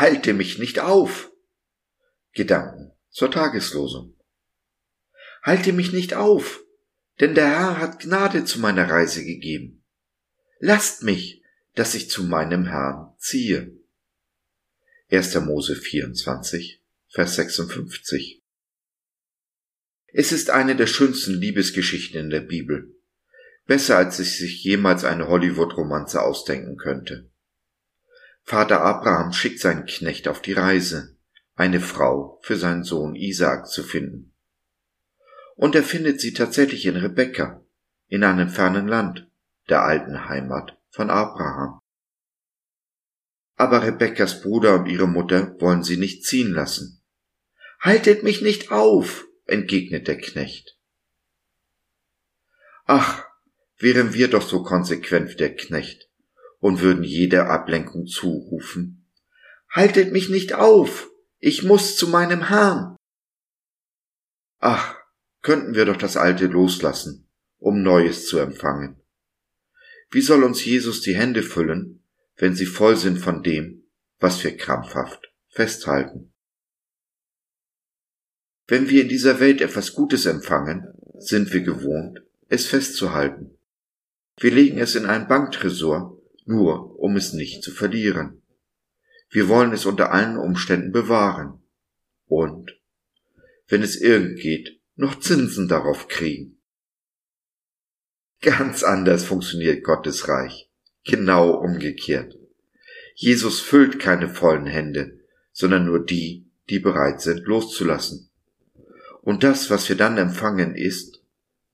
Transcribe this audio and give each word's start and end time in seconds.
Halte 0.00 0.32
mich 0.32 0.58
nicht 0.58 0.78
auf. 0.80 1.30
Gedanken 2.32 2.92
zur 3.10 3.30
Tageslosung. 3.30 4.16
Halte 5.42 5.74
mich 5.74 5.92
nicht 5.92 6.14
auf, 6.14 6.60
denn 7.20 7.34
der 7.34 7.50
Herr 7.50 7.76
hat 7.76 8.00
Gnade 8.00 8.46
zu 8.46 8.60
meiner 8.60 8.88
Reise 8.88 9.22
gegeben. 9.22 9.84
Lasst 10.58 11.02
mich, 11.02 11.42
dass 11.74 11.94
ich 11.94 12.08
zu 12.08 12.24
meinem 12.24 12.64
Herrn 12.64 13.12
ziehe. 13.18 13.76
1. 15.10 15.34
Mose 15.40 15.76
24, 15.76 16.82
Vers 17.08 17.34
56. 17.34 18.42
Es 20.14 20.32
ist 20.32 20.48
eine 20.48 20.76
der 20.76 20.86
schönsten 20.86 21.34
Liebesgeschichten 21.34 22.18
in 22.18 22.30
der 22.30 22.40
Bibel. 22.40 22.96
Besser 23.66 23.98
als 23.98 24.18
ich 24.18 24.38
sich 24.38 24.64
jemals 24.64 25.04
eine 25.04 25.28
Hollywood-Romanze 25.28 26.22
ausdenken 26.22 26.78
könnte. 26.78 27.29
Vater 28.50 28.80
Abraham 28.80 29.32
schickt 29.32 29.60
seinen 29.60 29.86
Knecht 29.86 30.26
auf 30.26 30.42
die 30.42 30.54
Reise, 30.54 31.16
eine 31.54 31.80
Frau 31.80 32.40
für 32.42 32.56
seinen 32.56 32.82
Sohn 32.82 33.14
Isaak 33.14 33.68
zu 33.68 33.84
finden. 33.84 34.34
Und 35.54 35.76
er 35.76 35.84
findet 35.84 36.20
sie 36.20 36.32
tatsächlich 36.32 36.84
in 36.86 36.96
Rebekka, 36.96 37.64
in 38.08 38.24
einem 38.24 38.48
fernen 38.48 38.88
Land, 38.88 39.30
der 39.68 39.84
alten 39.84 40.28
Heimat 40.28 40.76
von 40.88 41.10
Abraham. 41.10 41.78
Aber 43.54 43.84
Rebekkas 43.84 44.42
Bruder 44.42 44.80
und 44.80 44.86
ihre 44.86 45.06
Mutter 45.06 45.54
wollen 45.60 45.84
sie 45.84 45.96
nicht 45.96 46.24
ziehen 46.24 46.50
lassen. 46.50 47.04
Haltet 47.78 48.24
mich 48.24 48.42
nicht 48.42 48.72
auf, 48.72 49.28
entgegnet 49.46 50.08
der 50.08 50.18
Knecht. 50.18 50.76
Ach, 52.84 53.24
wären 53.78 54.12
wir 54.12 54.26
doch 54.26 54.42
so 54.42 54.64
konsequent 54.64 55.30
wie 55.30 55.36
der 55.36 55.54
Knecht 55.54 56.09
und 56.60 56.80
würden 56.80 57.02
jede 57.02 57.46
Ablenkung 57.46 58.06
zurufen. 58.06 59.06
Haltet 59.68 60.12
mich 60.12 60.28
nicht 60.28 60.52
auf, 60.54 61.10
ich 61.38 61.62
muss 61.62 61.96
zu 61.96 62.08
meinem 62.08 62.48
Herrn. 62.48 62.96
Ach, 64.58 64.96
könnten 65.42 65.74
wir 65.74 65.86
doch 65.86 65.96
das 65.96 66.16
Alte 66.16 66.46
loslassen, 66.46 67.28
um 67.58 67.82
Neues 67.82 68.26
zu 68.26 68.38
empfangen. 68.38 69.00
Wie 70.10 70.20
soll 70.20 70.44
uns 70.44 70.64
Jesus 70.64 71.00
die 71.00 71.16
Hände 71.16 71.42
füllen, 71.42 72.04
wenn 72.36 72.54
sie 72.54 72.66
voll 72.66 72.96
sind 72.96 73.18
von 73.18 73.42
dem, 73.42 73.84
was 74.18 74.42
wir 74.44 74.56
krampfhaft 74.56 75.32
festhalten? 75.48 76.32
Wenn 78.66 78.88
wir 78.88 79.02
in 79.02 79.08
dieser 79.08 79.40
Welt 79.40 79.60
etwas 79.60 79.94
Gutes 79.94 80.26
empfangen, 80.26 80.92
sind 81.18 81.52
wir 81.52 81.62
gewohnt, 81.62 82.22
es 82.48 82.66
festzuhalten. 82.66 83.58
Wir 84.36 84.50
legen 84.50 84.78
es 84.78 84.94
in 84.94 85.06
einen 85.06 85.26
Banktresor, 85.26 86.19
nur 86.50 86.98
um 86.98 87.16
es 87.16 87.32
nicht 87.32 87.62
zu 87.62 87.70
verlieren. 87.70 88.42
Wir 89.30 89.48
wollen 89.48 89.72
es 89.72 89.86
unter 89.86 90.12
allen 90.12 90.36
Umständen 90.36 90.90
bewahren. 90.90 91.62
Und, 92.26 92.78
wenn 93.68 93.82
es 93.82 93.96
irgend 93.96 94.40
geht, 94.40 94.80
noch 94.96 95.20
Zinsen 95.20 95.68
darauf 95.68 96.08
kriegen. 96.08 96.60
Ganz 98.42 98.82
anders 98.82 99.24
funktioniert 99.24 99.84
Gottes 99.84 100.28
Reich. 100.28 100.70
Genau 101.04 101.52
umgekehrt. 101.52 102.36
Jesus 103.14 103.60
füllt 103.60 104.00
keine 104.00 104.28
vollen 104.28 104.66
Hände, 104.66 105.20
sondern 105.52 105.84
nur 105.84 106.04
die, 106.04 106.50
die 106.68 106.80
bereit 106.80 107.20
sind 107.20 107.46
loszulassen. 107.46 108.30
Und 109.22 109.44
das, 109.44 109.70
was 109.70 109.88
wir 109.88 109.96
dann 109.96 110.18
empfangen, 110.18 110.74
ist 110.74 111.22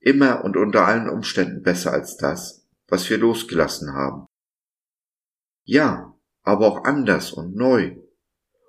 immer 0.00 0.44
und 0.44 0.56
unter 0.56 0.86
allen 0.86 1.08
Umständen 1.08 1.62
besser 1.62 1.92
als 1.92 2.16
das, 2.16 2.66
was 2.88 3.08
wir 3.08 3.18
losgelassen 3.18 3.92
haben. 3.92 4.26
Ja, 5.64 6.14
aber 6.42 6.66
auch 6.66 6.84
anders 6.84 7.32
und 7.32 7.56
neu. 7.56 7.96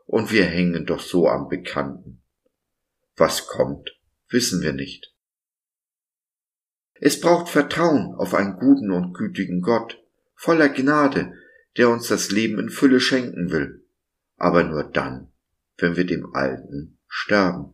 Und 0.06 0.32
wir 0.32 0.46
hängen 0.46 0.86
doch 0.86 1.02
so 1.02 1.28
am 1.28 1.50
Bekannten. 1.50 2.22
Was 3.16 3.48
kommt, 3.48 4.00
wissen 4.30 4.62
wir 4.62 4.74
nicht. 4.74 5.14
Es 6.96 7.20
braucht 7.20 7.50
Vertrauen 7.50 8.16
auf 8.16 8.34
einen 8.34 8.58
guten 8.58 8.92
und 8.92 9.14
gütigen 9.14 9.62
Gott, 9.62 10.02
voller 10.34 10.70
Gnade, 10.70 11.34
der 11.78 11.90
uns 11.90 12.08
das 12.08 12.32
Leben 12.32 12.60
in 12.60 12.70
Fülle 12.70 13.02
schenken 13.02 13.52
will, 13.52 13.86
aber 14.38 14.64
nur 14.64 14.84
dann, 14.84 15.32
wenn 15.78 15.98
wir 15.98 16.06
dem 16.06 16.34
Alten 16.34 16.98
sterben. 17.08 17.74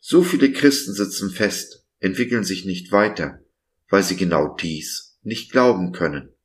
So 0.00 0.22
viele 0.22 0.52
Christen 0.52 0.92
sitzen 0.92 1.30
fest, 1.30 1.84
entwickeln 1.98 2.44
sich 2.44 2.64
nicht 2.64 2.92
weiter, 2.92 3.42
weil 3.88 4.04
sie 4.04 4.16
genau 4.16 4.54
dies 4.54 5.18
nicht 5.22 5.50
glauben 5.50 5.90
können. 5.90 6.35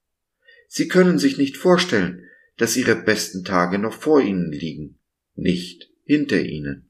Sie 0.73 0.87
können 0.87 1.19
sich 1.19 1.37
nicht 1.37 1.57
vorstellen, 1.57 2.29
dass 2.55 2.77
ihre 2.77 2.95
besten 2.95 3.43
Tage 3.43 3.77
noch 3.77 3.91
vor 3.91 4.21
ihnen 4.21 4.53
liegen, 4.53 4.99
nicht 5.35 5.91
hinter 6.05 6.39
ihnen. 6.39 6.89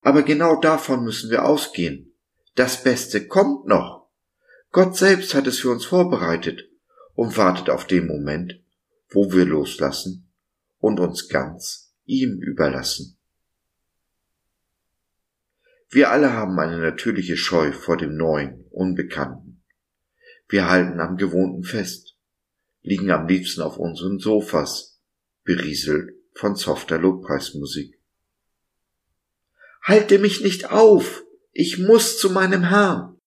Aber 0.00 0.24
genau 0.24 0.60
davon 0.60 1.04
müssen 1.04 1.30
wir 1.30 1.44
ausgehen. 1.44 2.12
Das 2.56 2.82
Beste 2.82 3.28
kommt 3.28 3.64
noch. 3.68 4.10
Gott 4.72 4.96
selbst 4.96 5.34
hat 5.34 5.46
es 5.46 5.60
für 5.60 5.70
uns 5.70 5.84
vorbereitet 5.84 6.68
und 7.14 7.36
wartet 7.36 7.70
auf 7.70 7.86
den 7.86 8.08
Moment, 8.08 8.60
wo 9.08 9.30
wir 9.32 9.44
loslassen 9.44 10.28
und 10.78 10.98
uns 10.98 11.28
ganz 11.28 11.94
ihm 12.06 12.42
überlassen. 12.42 13.16
Wir 15.90 16.10
alle 16.10 16.32
haben 16.32 16.58
eine 16.58 16.78
natürliche 16.78 17.36
Scheu 17.36 17.70
vor 17.70 17.96
dem 17.96 18.16
Neuen, 18.16 18.64
Unbekannten. 18.70 19.62
Wir 20.48 20.68
halten 20.68 20.98
am 20.98 21.16
Gewohnten 21.16 21.62
fest, 21.62 22.09
liegen 22.82 23.10
am 23.10 23.26
liebsten 23.26 23.62
auf 23.62 23.76
unseren 23.76 24.18
Sofas, 24.18 25.00
berieselt 25.44 26.10
von 26.34 26.56
softer 26.56 26.98
Lobpreismusik. 26.98 27.98
Halte 29.82 30.18
mich 30.18 30.42
nicht 30.42 30.70
auf, 30.70 31.24
ich 31.52 31.78
muss 31.78 32.18
zu 32.18 32.30
meinem 32.30 32.64
Herrn. 32.64 33.18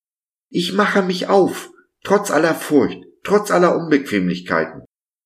Ich 0.49 0.73
mache 0.73 1.01
mich 1.01 1.27
auf, 1.27 1.71
trotz 2.03 2.31
aller 2.31 2.55
Furcht, 2.55 3.03
trotz 3.23 3.51
aller 3.51 3.75
Unbequemlichkeiten. 3.75 4.83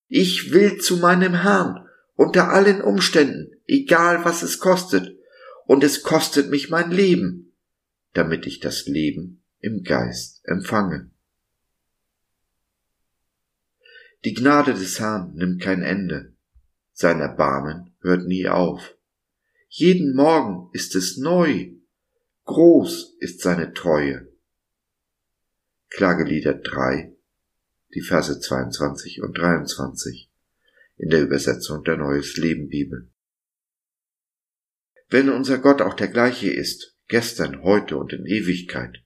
Ich 0.08 0.52
will 0.52 0.78
zu 0.80 0.98
meinem 0.98 1.34
Herrn, 1.34 1.86
unter 2.16 2.50
allen 2.50 2.82
Umständen, 2.82 3.52
egal 3.66 4.24
was 4.26 4.42
es 4.42 4.60
kostet, 4.60 5.18
und 5.66 5.84
es 5.84 6.02
kostet 6.02 6.50
mich 6.50 6.70
mein 6.70 6.92
Leben, 6.92 7.56
damit 8.14 8.48
ich 8.48 8.60
das 8.60 8.88
Leben 8.88 9.44
im 9.60 9.84
Geist 9.84 10.42
empfange. 10.46 11.12
Die 14.26 14.34
Gnade 14.34 14.74
des 14.74 15.00
Herrn 15.00 15.36
nimmt 15.36 15.62
kein 15.62 15.84
Ende, 15.84 16.34
sein 16.92 17.20
Erbarmen 17.20 17.96
hört 18.02 18.26
nie 18.26 18.48
auf. 18.48 18.96
Jeden 19.70 20.16
Morgen 20.16 20.70
ist 20.74 20.96
es 20.96 21.18
neu, 21.18 21.74
groß 22.46 23.18
ist 23.20 23.42
seine 23.42 23.74
Treue. 23.74 24.28
Klagelieder 25.90 26.56
3, 26.56 27.14
die 27.94 28.02
Verse 28.02 28.40
22 28.40 29.22
und 29.22 29.38
23 29.38 30.32
in 30.98 31.10
der 31.10 31.22
Übersetzung 31.22 31.84
der 31.84 31.98
Neues 31.98 32.38
Leben 32.38 32.70
Bibel. 32.70 33.10
Wenn 35.10 35.30
unser 35.30 35.60
Gott 35.60 35.82
auch 35.82 35.94
der 35.94 36.08
gleiche 36.08 36.50
ist, 36.50 36.98
gestern, 37.08 37.62
heute 37.62 37.98
und 37.98 38.12
in 38.14 38.26
Ewigkeit, 38.26 39.04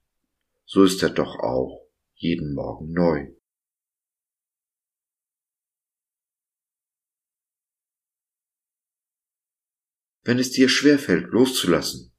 so 0.65 0.83
ist 0.83 1.03
er 1.03 1.09
doch 1.09 1.37
auch 1.39 1.85
jeden 2.15 2.53
Morgen 2.53 2.93
neu. 2.93 3.33
Wenn 10.23 10.37
es 10.37 10.51
dir 10.51 10.69
schwerfällt, 10.69 11.31
loszulassen, 11.31 12.11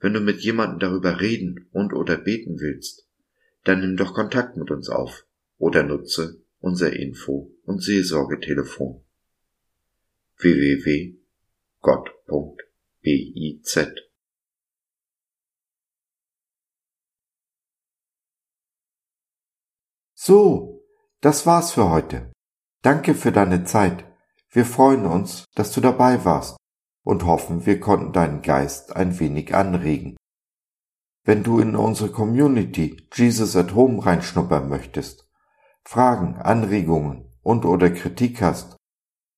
wenn 0.00 0.12
du 0.12 0.20
mit 0.20 0.40
jemandem 0.40 0.80
darüber 0.80 1.20
reden 1.20 1.68
und 1.72 1.94
oder 1.94 2.18
beten 2.18 2.58
willst, 2.60 3.08
dann 3.64 3.80
nimm 3.80 3.96
doch 3.96 4.12
Kontakt 4.14 4.56
mit 4.56 4.70
uns 4.70 4.88
auf 4.88 5.24
oder 5.58 5.82
nutze 5.82 6.42
unser 6.58 6.92
Info- 6.92 7.50
und 7.64 7.82
Seelsorgetelefon 7.82 9.04
www.gott.biz 10.36 11.18
So, 20.14 20.84
das 21.20 21.46
war's 21.46 21.72
für 21.72 21.90
heute. 21.90 22.30
Danke 22.82 23.14
für 23.14 23.32
deine 23.32 23.64
Zeit. 23.64 24.04
Wir 24.50 24.64
freuen 24.64 25.06
uns, 25.06 25.46
dass 25.54 25.72
du 25.72 25.80
dabei 25.80 26.24
warst 26.24 26.61
und 27.04 27.24
hoffen, 27.24 27.66
wir 27.66 27.80
konnten 27.80 28.12
deinen 28.12 28.42
Geist 28.42 28.94
ein 28.96 29.18
wenig 29.18 29.54
anregen. 29.54 30.16
Wenn 31.24 31.42
du 31.42 31.60
in 31.60 31.76
unsere 31.76 32.10
Community 32.10 33.08
Jesus 33.12 33.54
at 33.56 33.74
Home 33.74 34.04
reinschnuppern 34.04 34.68
möchtest, 34.68 35.28
Fragen, 35.84 36.36
Anregungen 36.36 37.32
und 37.42 37.64
oder 37.64 37.90
Kritik 37.90 38.42
hast, 38.42 38.76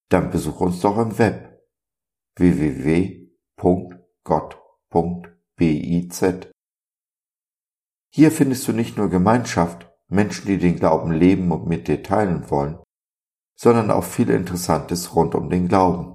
dann 0.09 0.31
besuch 0.31 0.61
uns 0.61 0.79
doch 0.81 0.97
im 0.97 1.17
Web 1.17 1.63
www.gott.biz. 2.35 3.05
Hier 8.11 8.31
findest 8.31 8.67
du 8.67 8.73
nicht 8.73 8.97
nur 8.97 9.09
Gemeinschaft, 9.09 9.91
Menschen, 10.07 10.47
die 10.47 10.57
den 10.57 10.77
Glauben 10.77 11.11
leben 11.11 11.51
und 11.51 11.67
mit 11.67 11.87
dir 11.87 12.03
teilen 12.03 12.49
wollen, 12.49 12.79
sondern 13.55 13.91
auch 13.91 14.03
viel 14.03 14.29
Interessantes 14.29 15.15
rund 15.15 15.35
um 15.35 15.49
den 15.49 15.67
Glauben. 15.67 16.14